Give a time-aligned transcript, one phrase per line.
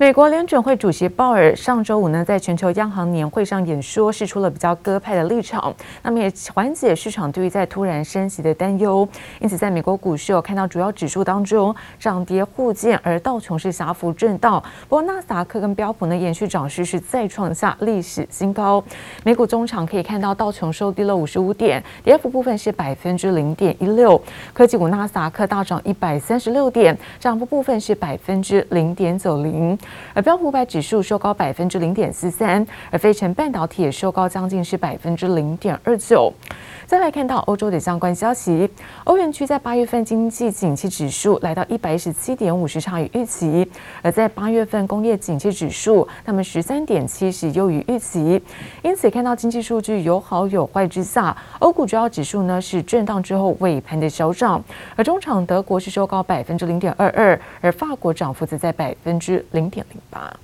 [0.00, 5.74] 美国联准会主席鲍尔上周五呢，在全球央行年会上演说，释出了比较鸽派的立场，
[6.04, 9.06] 那么也缓解市场对于在突然升息的担忧。
[9.40, 14.62] 因此，在美国股市有看到主要指数当中涨跌互见，而道琼是狭幅震荡。
[14.88, 18.80] 不过，纳斯达克跟标普呢，延续涨势是再创下历史新高。
[19.24, 24.20] 美股中场可以看到道琼收低了五十五点，跌幅部分是百分之零点一六。
[24.54, 29.76] 科技股纳斯达克大涨一百三十六点，涨幅部分是百分之零点九零。
[30.14, 36.32] 而标普五百指数收高百分之零点四三，而飞成半导体也收高将近是百分之零点二九。
[36.88, 38.66] 再来看到欧洲的相关消息，
[39.04, 43.62] 欧元区在八月份经济景气指数来到一百一十七点五，是差于预期；
[44.00, 48.42] 而在八月份工业景气指数，那么十三点七是优于预期。
[48.82, 54.64] 因此看到经济数据有好有坏之下，欧股主要指数呢是震荡之后尾盘的小涨，
[54.96, 60.34] 而中场德国是收高百分之零点二二，而法国涨幅则在百分之零点零八。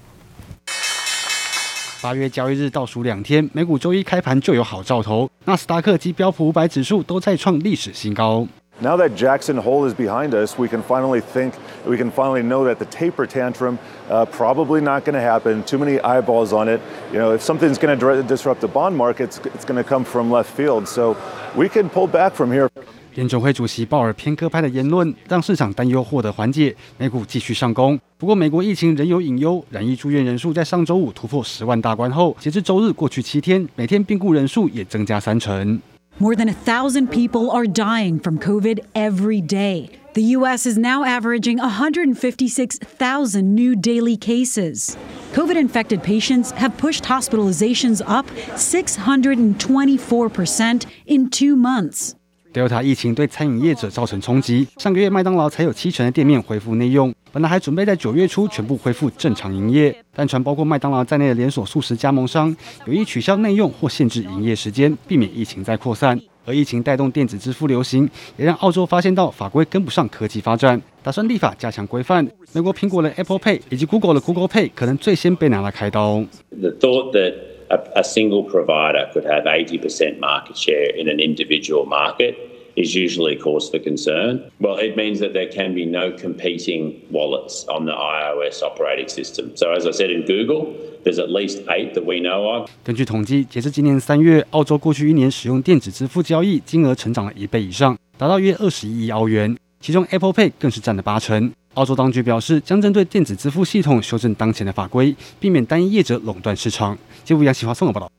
[2.03, 8.47] 八月交易日倒数两天，美股周一开盘就有好兆头，纳斯达克及标普五百指数都再创历史新高。
[8.81, 11.51] Now that Jackson Hole is behind us, we can finally think,
[11.85, 13.77] we can finally know that the taper tantrum,
[14.09, 15.61] uh, probably not going to happen.
[15.63, 16.79] Too many eyeballs on it.
[17.11, 20.31] You know, if something's going to disrupt the bond markets, it's going to come from
[20.31, 20.87] left field.
[20.87, 21.17] So
[21.57, 22.69] we can pull back from here.
[23.15, 27.99] 联准会主席鲍尔偏鸽派的言论，让市场担忧获得缓解，美股继续上攻。
[28.17, 35.81] 不过，美国疫情仍有隐忧，染疫住院人数在上周五突破十万大关后，截至周日过去七天，每天病故人数也增加三成。
[36.19, 39.89] More than a thousand people are dying from COVID every day.
[40.13, 40.65] The U.S.
[40.65, 44.97] is now averaging 156,000 new daily cases.
[45.33, 48.25] COVID-infected patients have pushed hospitalizations up
[48.57, 52.15] 624 percent in two months.
[52.54, 54.64] Delta 疫情对餐饮业者造成冲击。
[54.76, 62.54] 上个月，麦当劳才有七成的店面恢复内用，本来还准备在九月初全部恢复正常营业，但传包括麦当劳在内的连锁素食加盟商
[62.86, 66.16] 有意取消内用或限制营业时间，避免疫情再扩散。
[66.46, 72.24] 而疫情带动电子支付流行，也让澳洲发现到法规跟不上科技发展，打算立法加强规范。
[72.52, 76.22] 美国苹果的 Apple Pay 以及 Google 的 Google Pay 可能最先被拿来开刀。
[76.50, 77.32] The thought that
[77.69, 82.35] a single provider could have 80% market share in an individual market
[82.75, 84.49] is usually cause for concern.
[84.59, 89.51] Well, it means that there can be no competing wallets on the iOS operating system.
[89.55, 92.69] So as I said in Google, there's at least eight that we know of.
[92.83, 101.51] 根据统计，截至今年三月，澳洲过去一年使用电子支付交易金额成长了一倍以上，达到约二十一亿澳元，其中 Apple Pay 更是占了八成。
[101.74, 106.96] 澳洲当局表示，将针对电子支付系统修正当前的法规，避免单一业者垄断市场。
[107.24, 108.10] 记者杨启华综合报道。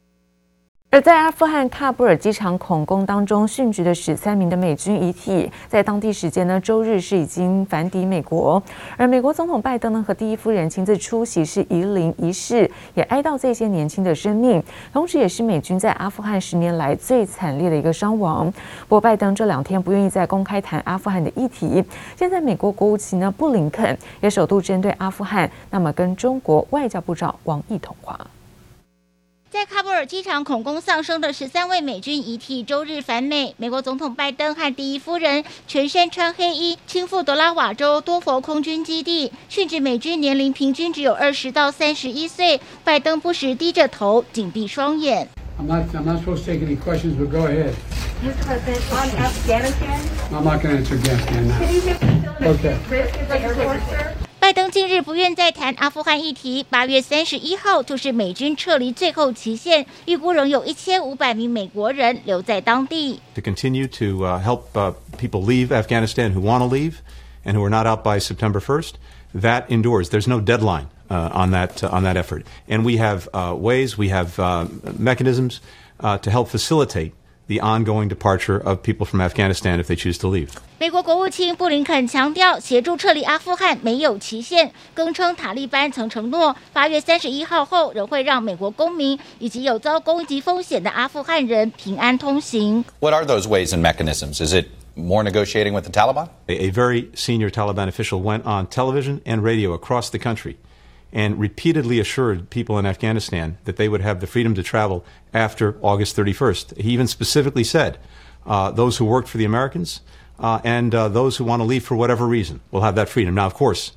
[0.95, 8.63] 而在阿富汗喀布尔机场恐攻当中殉职的十三名的美军遗体，在当地时间呢周日是已经返抵美国，
[8.95, 14.63] 而美国总统拜登呢和第一夫人亲自出席是仪灵仪式，也哀悼这些年轻的生命，
[14.93, 18.49] 同时也是美军在阿富汗十年来最惨烈的一个伤亡。
[18.83, 21.83] 不过拜登这两天不愿意再公开谈阿富汗的议题，
[22.15, 28.17] 现在美国国务卿呢布林肯也首度针对阿富汗，那么跟中国外交部长王毅通话。
[29.51, 33.55] 在喀布尔机场恐攻丧生的十三位美军遗体，周日返美。
[33.57, 39.31] 美国总统拜登和第一夫人全身穿黑衣，亲赴德拉瓦州多佛空军基地。
[39.49, 42.59] 殉职美军年龄平均只有二十到三十一岁。
[42.83, 45.29] 拜登不时低着头，紧闭双眼。
[45.57, 47.73] I'm not, I'm not supposed to take any questions, but go ahead.
[48.21, 48.33] Mr.
[48.43, 49.99] President, on Afghanistan.
[50.33, 52.49] I'm not going to answer Afghanistan now.
[52.51, 52.75] Okay.
[53.29, 54.24] 拜
[54.54, 56.64] 登近日不愿再谈阿富汗议题。
[56.68, 63.20] 八月三十一号就是美军撤离最后期限，预估仍有一千五百名美国人留在当地。
[63.36, 64.64] To continue to help
[65.16, 66.94] people leave Afghanistan who want to leave
[67.44, 68.94] and who are not out by September 1st,
[69.40, 70.08] that endures.
[70.10, 74.36] There's no deadline on that on that effort, and we have ways, we have
[74.98, 75.60] mechanisms
[76.00, 77.12] to help facilitate.
[77.48, 80.50] The ongoing departure of people from Afghanistan if they choose to leave.
[80.78, 92.84] 美国国务卿布林肯强调，协助撤离阿富汗没有期限，更称塔利班曾承诺，八月三十一号后仍会让美国公民以及有遭攻击风险的阿富汗人平安通行。
[93.00, 94.40] What are those ways and mechanisms?
[94.40, 96.28] Is it more negotiating with the Taliban?
[96.46, 100.54] A, a very senior Taliban official went on television and radio across the country.
[101.14, 105.04] And repeatedly assured people in Afghanistan that they would have the freedom to travel
[105.34, 106.80] after August 31st.
[106.80, 107.98] He even specifically said,
[108.46, 110.02] uh, those who worked for the Americans
[110.38, 113.34] uh, and uh, those who want to leave for whatever reason will have that freedom.
[113.34, 113.90] Now, of course,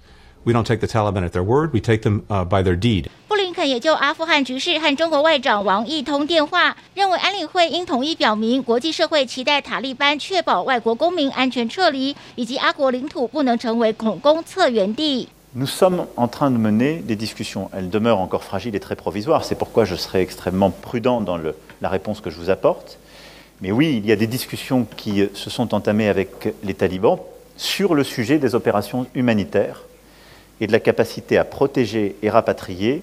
[0.43, 3.09] we don't take the Taliban at their word, we take them by their deed.
[3.27, 15.29] 布林肯也就阿富汗局势和中国外长王毅通电话，认为安理会应统一表明，国际社会期待塔利班确保外国公民安全撤离，以及阿国领土不能成为恐攻策源地。
[15.54, 17.70] Nous sommes en train de mener des discussions.
[17.72, 19.46] Elles demeurent encore fragiles et très provisoires.
[19.46, 22.98] C'est pourquoi je serai extrêmement prudent dans la réponse que je vous apporte.
[23.62, 27.18] Mais oui, il y a des discussions qui se sont entamées avec les talibans
[27.56, 29.84] sur le sujet des opérations humanitaires
[30.60, 33.02] et de la capacité à protéger et rapatrier.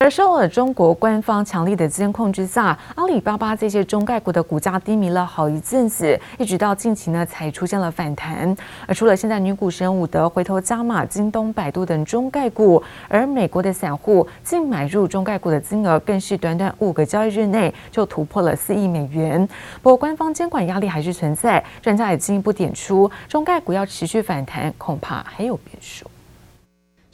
[0.00, 8.56] 而受了中国官方强力的监控之下，阿里巴巴这些中概股的股价低迷了好一阵子，一直到近期呢才出现了反弹。
[8.86, 19.44] 而除了现在女股神伍德回头加码京东、百度等中概股，而美国的散户净买入中概股的金额更是短短五个交易日内就突破了四亿美元。
[19.82, 26.06] 不过官方监管压力还是存在，专家也进一步点出，中概股要持续反弹，恐怕还有变数。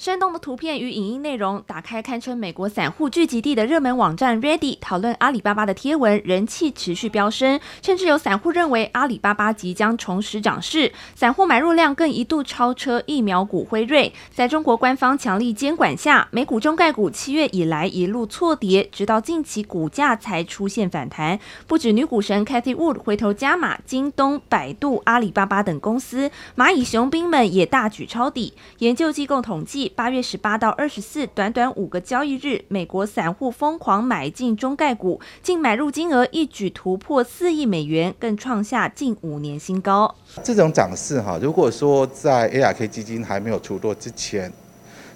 [0.05, 14.13] 生动的图片与影音内容，打开堪称美国散户聚集地的热门网站 Reddit，讨论阿里巴巴的贴文人气持续飙升，甚至有散户认为阿里巴巴即将重拾涨势，散户买入量更一度超车疫苗股辉瑞。
[14.31, 21.41] 在中国官方强力监管下，美股中概股七月以来一路错跌，直到近期股价才出现反弹。
[21.67, 28.53] 不止女股神 Cathie Wood 回头加码京东、百度、阿里巴巴等公司，蚂蚁雄兵们也大举抄底。
[28.81, 29.93] 研究机构统计。
[29.97, 40.13] 八月十八到二十四，短短五个交易日，美国散户疯狂买进中概股，净买入金额一举突破四亿美元，更创下近五年新高。
[40.43, 44.53] 这种涨势哈，如果说在 ARK 基金还没有出落之前，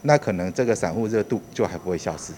[0.02, 2.32] 那可能这个散户热度就还不会消失。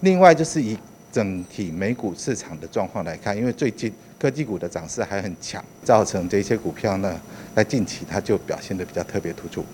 [0.00, 0.76] 另外就是以
[1.10, 3.90] 整体美股市场的状况来看，因为最近
[4.20, 7.18] 科技股的涨势还很强，造成这些股票呢，
[7.54, 9.64] 在近期它就表现得比较特别突出。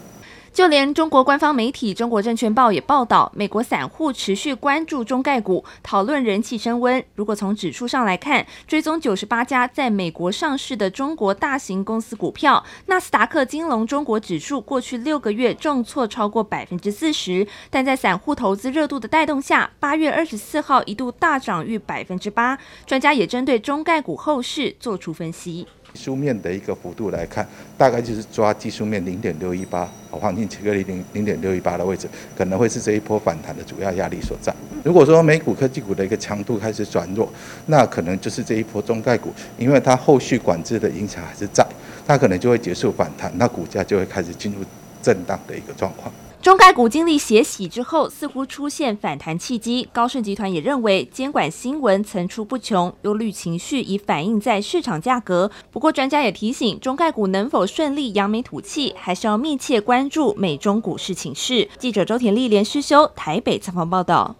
[0.55, 7.05] 就连中国官方媒体《中国证券报》也报道，美国散户持续关注中概股，讨论人气升温。
[7.17, 22.57] 如果从指数上来看，追踪九十八家在美国上市的中国大型公司股票，纳斯达克金龙中国指数过去六个月重挫超过百分之四十，但在散户投资热度的带动下，八月二十四号一度大涨逾百分之八。
[22.87, 25.67] 专家也针对中概股后市做出分析。
[25.93, 27.49] 技术面的一个幅度来看，
[27.79, 32.07] 大概就是抓技术面零点六一八，黄金切割零零点六一八的位置，
[32.37, 34.55] 可能会是这一波反弹的主要压力所在。
[34.83, 37.33] 如果说美股科技股的一个强度开始转弱，
[37.67, 41.67] 那可能就是这一波中概股，因为它后续管制的影响还是在，
[42.07, 44.59] 它可能就会结束反弹，那股价就会开始进入
[45.03, 46.13] 震荡的一个状况。
[46.45, 49.89] 中概股经历血洗之后，似乎出现反弹契机。
[49.95, 55.51] 高盛集团也认为，监管新闻层出不穷，忧虑情绪已反映在市场价格。
[55.71, 61.67] 不过，专家也提醒，中概股能否顺利扬眉吐气，还是要密切关注美中股市情势。
[61.79, 64.37] 记者周田丽连续修台北采访报道。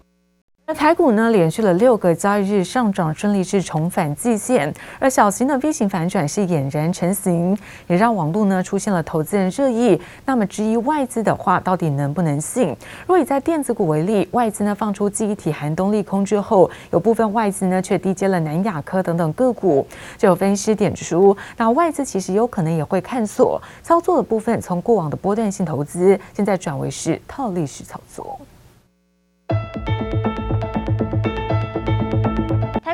[0.67, 7.55] 那台股呢，连续了六个交易日上涨，顺利是重返季线，而小型的 V 型反转是俨然成型，
[7.87, 10.01] 也让网络呢出现了投资人热议。
[10.25, 12.75] 那么质疑外资的话，到底能不能信？
[13.07, 19.87] 若以在电子股为例，外资呢放出记忆体寒冬利空之后，有部分外资呢却低接了南亚科等等个股。
[20.17, 28.41] 就有分析师点出，那外资其实有可能也会看错操作的部分，从过往的波段性投资，现在转为是套利式操作。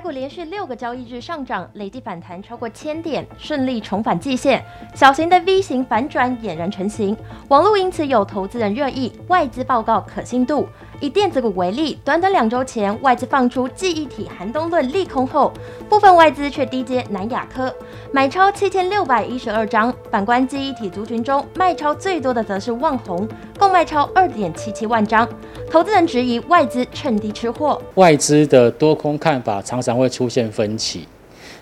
[0.00, 4.65] 台股连续六个交易日上涨，累计反弹超过千点，顺利重返季线。
[4.94, 7.15] 小型的 V 型反转俨然成型，
[7.48, 10.67] 网络因此有投资人热议外资报告可信度。
[11.00, 15.50] 以电子股为例，短短两周前，外资放出记忆体寒冬论利空后，
[15.88, 17.74] 部分外资却低接南亚科，
[18.12, 19.92] 买超七千六百一十二张。
[20.10, 23.26] 反观记忆体族群中，卖超最多的则是旺宏，
[23.58, 25.26] 共卖超二点七七万张。
[25.70, 31.08] 投资人质疑外资趁低吃货，外资的多空看法常常会出现分歧，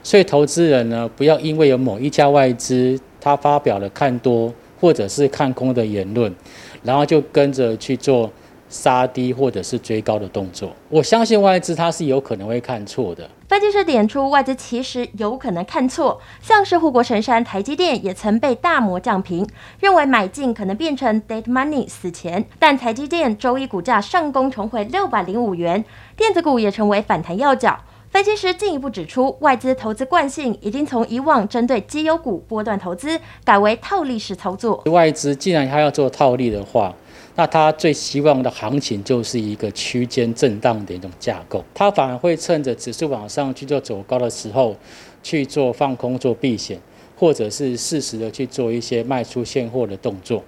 [0.02, 6.34] 所以投资人呢，不要因为有某一家外资他发表了看多或者是看空的言论，
[6.82, 8.28] 然后就跟着去做。
[8.68, 13.28] 杀低或者是追高的动作，我相信外资它是有可能会看错的。
[13.48, 19.48] 分析师点出，外资其实有可能看错，像是护国神山台积电也曾被大摩降平，
[19.80, 22.44] 认为买进可能变成 dead money 死钱。
[22.58, 25.82] 但台积电周一股价上攻重回六百零五元，
[26.14, 27.78] 电子股也成为反弹要角。
[28.10, 34.82] 分析师进一步指出，外资投资惯性已经从以往针对绩优股波段投资，改为套利式操作。
[34.86, 36.94] 外资既然它要做套利的话，
[37.38, 44.74] 那他最希望的行情就是一个区间震荡的一种架构，他反而会趁着指数往上去做走高的时候，
[45.22, 46.80] 去做放空做避险，
[47.16, 50.42] 或者是适时的去做一些卖出现货的动作，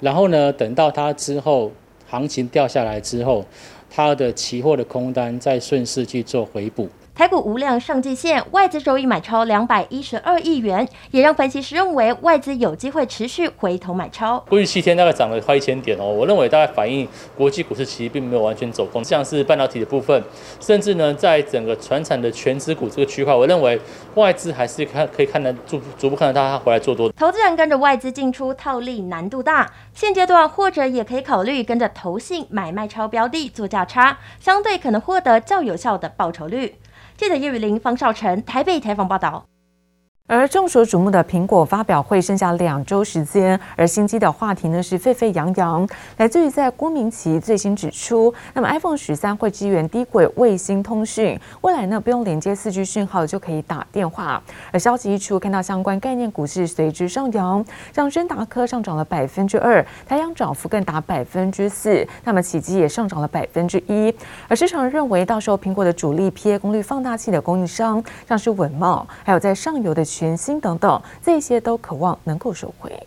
[0.00, 1.70] 然后呢，等到它之后
[2.08, 3.46] 行情掉下来之后，
[3.88, 6.88] 它的期货的空单再顺势去做回补。
[7.22, 14.40] 台股无量上季线，外资周一买超两百一十二亿元，也让分析师认为外资有机会持续回头买超。
[14.48, 20.20] 过去七天大概涨了快一千点哦，我认为大概反映国际股市其实并没有完全走空，像是半导体的部分，
[20.58, 23.80] 甚至呢在整个船产的全资股这个区块，我认为
[24.16, 27.08] 外资还是看可以看得逐逐步看得到它回来做多。
[27.12, 36.74] 投资人跟着外资进出套利难度大，现阶段或者也可以考虑跟着投信买卖超标的做价差，相对可能获得较有效的报酬率。
[37.22, 39.46] 记者叶雨林、方少成台北采访报道。
[40.28, 45.86] 而众所瞩目的苹果发表会剩下两周时间，而新机的话题呢是沸沸扬扬，
[46.16, 54.42] 来自于在郭明奇最新指出，那么 iPhone 十三会支援低轨卫星通讯，未来呢不用连接四 G 讯号就可以打电话。
[54.70, 57.62] 而消息一出，看到相关概念股是随之上扬，
[57.92, 64.14] 像升达科上涨了百分之二，台阳涨幅更达百分之四，那么启碁也上涨了百分之一。
[64.48, 70.02] 而市场认为，到时候苹果的主力 PA 功率放大器的供应商，像是稳茂，还有在上游的。
[70.12, 73.06] 全新等等，这些都渴望能够收回。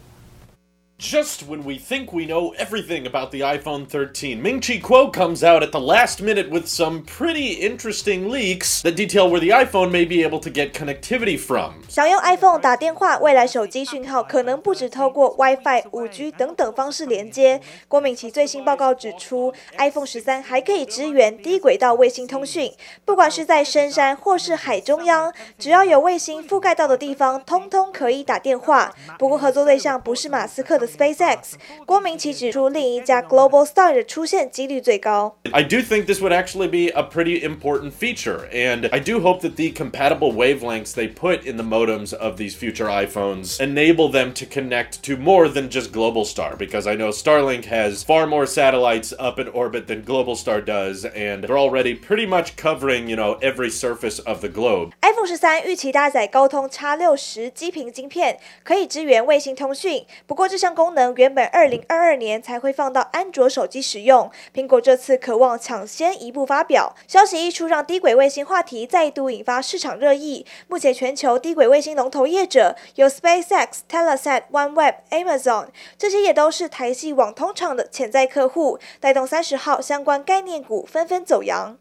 [1.01, 5.63] Just when we think we know everything about the iPhone 13, Ming-Chi Kuo comes out
[5.63, 10.05] at the last minute with some pretty interesting leaks that detail where the iPhone may
[10.05, 11.77] be able to get connectivity from.
[11.89, 17.63] 想用 iPhone 打电话，未来手机讯号可能不只透过 WiFi、5G 等等方式连接。
[17.89, 22.71] 郭明錤最新报告指出，iPhone 十三还可以支援低轨道卫星通讯，
[23.07, 28.95] 不管是在深山或是海中央，只要有卫星覆盖到的地方，通通可以打电话。
[29.19, 30.84] 不过合作对象不是马斯克的。
[30.85, 31.53] SpaceX，
[31.87, 35.37] 郭明錤指出，另一家 Global Star 的出现几率最高。
[35.53, 39.57] I do think this would actually be a pretty important feature, and I do hope that
[39.57, 44.47] the compatible wavelengths they put in the modems of these future iPhones enable them to
[44.47, 49.13] connect to more than just Global Star, because I know Starlink has far more satellites
[49.19, 53.39] up in orbit than Global Star does, and they're already pretty much covering, you know,
[53.41, 54.93] every surface of the globe.
[55.03, 60.05] iPhone 十三预期搭载高通 X 六十基频晶片，可以支援卫星通讯。
[60.27, 66.94] 不过这项 功能原本二零二二年才会放到安卓手机使用，苹果这次渴望抢先一步发表。
[67.08, 70.46] 消息一出，让低轨卫星话题再度引发市场热议。
[70.68, 75.68] 目前全球低轨卫星龙头业者有 SpaceX、Telesat、OneWeb、Amazon，
[75.98, 81.78] 这些也都是台系网通厂的潜在客户，带动三十号相关概念股纷纷走扬。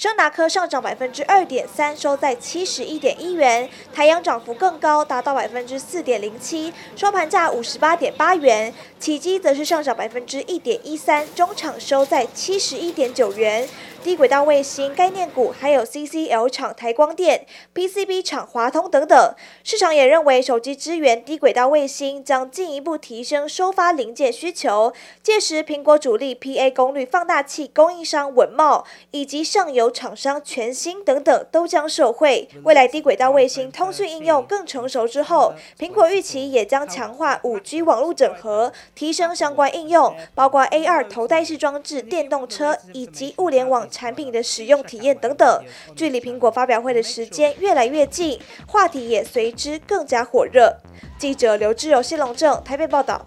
[0.00, 3.68] 升达科上涨百分之二点三，收在七十一点一元。
[3.92, 8.72] 台阳涨幅更高，达到百分之四点零七，收盘价五十八点八元。
[8.98, 13.68] 起机则是上涨百分之一点一三，中场收在七十一点九元。
[14.02, 24.94] 低轨道卫星概念股，还有 CCL 厂台光电、PCB 厂华通等等，市场也认为手机支援低轨道卫星将进一步提升收发零件需求。
[25.22, 32.48] 届时，苹果主力 PA 功率放大器供应商稳茂以及上游厂商全新等等都将受惠。
[32.64, 43.89] 未来低轨道卫星通讯应用更成熟之后，苹果预期也将强化 5G 网络整合，提升相关应用，包括 AR 头戴式装置、电动车以及物联网。
[43.90, 45.64] 产品的使用体验等等，
[45.96, 50.74] 距离苹果发表会的时间越来越近，话题也随之更加火热。
[51.18, 53.24] 记者刘志柔、谢龙正台北报道。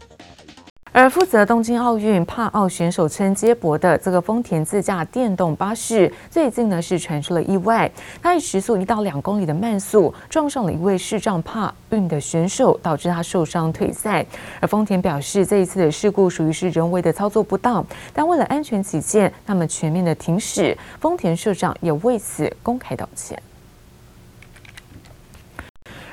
[0.95, 14.23] 而负责东京奥运帕奥选手村接驳的这个丰田自驾电动巴士，最近呢是传出了意外，它以时速一到两公里的慢速撞上了一位视障帕运的选手，导致他受伤退赛。
[14.59, 17.83] 而丰田表示，这一次的事故属于是人为的操作不当，
[18.13, 20.77] 但为了安全起见，那么全面的停驶。
[20.99, 23.41] 丰田社长也为此公开道歉。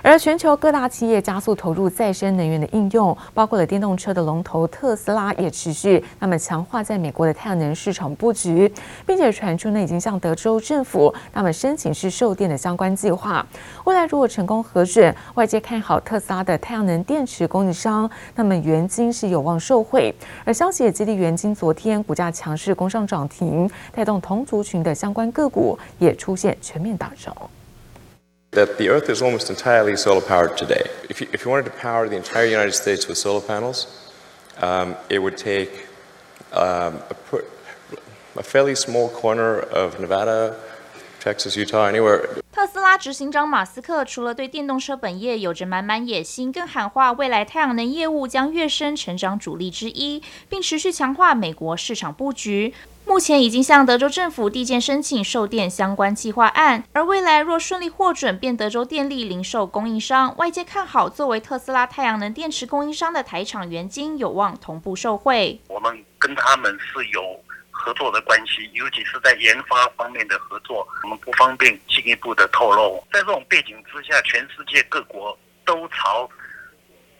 [0.02, 8.72] 而全球各大企业加速投入再生能源的应用，包括了电动车的龙头特斯拉也持续那么强化在美国的太阳能市场布局，
[9.06, 13.46] 并且传出呢已经向德州政府那么申请是售电的相关计划。
[13.84, 20.14] 未来如果成功核准，外界看好特斯拉的太阳能电池供应商，那么元晶是有望受惠。
[20.44, 27.36] 而消息也激励元晶昨天股价强势攻上涨停，带动同族群的相关个股也出现全面大涨。
[28.51, 30.89] That the Earth is almost entirely solar powered today.
[31.09, 33.85] If you, if you wanted to power the entire United States with solar panels,
[34.61, 35.87] um, it would take
[36.53, 37.39] um, a,
[38.37, 40.55] a fairly small corner of Nevada,
[41.19, 42.29] Texas, Utah, anywhere.
[42.53, 52.73] 特斯拉执行长马斯克除了对电动车本业有着满满野心，更喊话未来太阳能业务将跃升成长主力之一，并持续强化美国市场布局。
[53.10, 60.36] 目前已经向德州政府递件申请售电相关计划案，而未来若顺利获准，变德州电力零售供应商。
[60.36, 65.60] 外界看好作为特斯拉太阳能电池供应商的台厂元晶有望同步受惠。
[65.66, 67.20] 我们跟他们是有
[67.72, 73.04] 合作的关系，尤其是在研发方面的合作，我们不方便进一步的透露。
[73.12, 76.30] 在这种背景之下，全世界各国都朝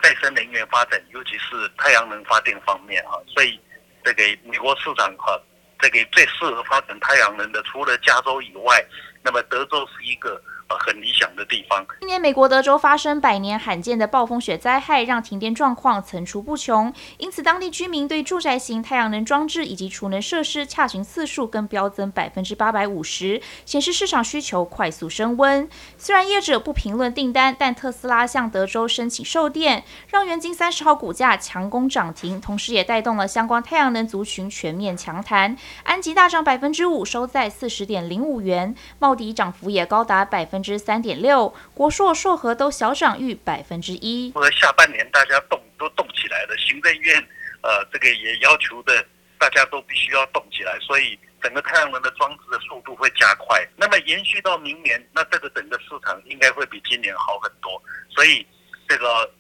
[0.01, 3.59] 再生能源发展，尤其是太阳能发电方面啊，所以
[4.05, 5.37] 这个美国市场哈，
[5.81, 8.85] 这个最适合发展太阳能的，除了加州以外，
[9.23, 10.41] 那么德州是一个。
[10.79, 11.85] 很理想的地方。
[12.01, 16.93] 今年美国德州发生百年罕见的暴风雪灾害，让停电状况层出不穷。
[17.19, 25.69] 因此，当地居民对住宅型太阳能装置以及储能设施洽询次数更飙增百分之八百五十，显示市场需求快速升温。
[25.99, 35.57] 虽然业者不评论订单，但特斯拉向德州申请售电，让元金三十号股价强攻涨停，同时也带动了相关太阳能族群全面强弹。
[35.85, 38.75] 安吉大涨百分之五，收在四十点零五元。
[38.99, 40.60] 茂迪涨幅也高达百分。
[40.63, 44.33] 之三点六，国硕、硕和都小涨逾百分之一。
[44.35, 47.17] 或者下半年大家动都动起来了，行政院
[47.63, 49.05] 呃这个也要求的
[49.39, 53.67] 大家都必须要动起来，所以整个太阳能的装置的速度会加快。
[53.77, 57.83] 那么延续到明年，那这个整个市场应该会比今年好很多。
[58.09, 58.47] 所以
[58.89, 59.31] 这个。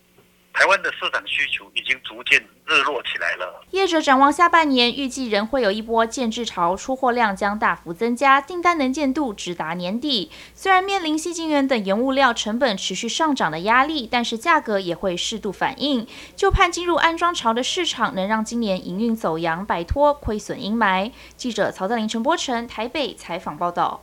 [0.61, 3.65] 台湾的市场需求已经逐渐日落起来了。
[3.71, 10.31] 业者展望下半年，预计仍会有一波建置潮，出货量将大幅增加，订单能见度直达年底。
[10.55, 16.07] 虽然面临矽晶圆等原物料成本持续上涨的压力，但是价格也会适度反应。
[16.37, 21.11] 就盼进入安装潮的市场，能让今年营运走扬，摆脱亏损阴霾。
[21.39, 24.03] 记者曹德林、陈波成台北采访报道。